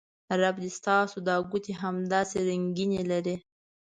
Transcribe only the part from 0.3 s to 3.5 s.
رب دې ستاسو دا ګوتې همداسې رنګینې لرې